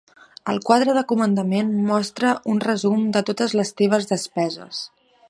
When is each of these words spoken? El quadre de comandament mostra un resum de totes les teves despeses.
El 0.53 0.61
quadre 0.69 0.95
de 0.97 1.03
comandament 1.11 1.69
mostra 1.89 2.31
un 2.55 2.63
resum 2.65 3.05
de 3.19 3.23
totes 3.29 3.55
les 3.61 3.75
teves 3.83 4.09
despeses. 4.15 4.81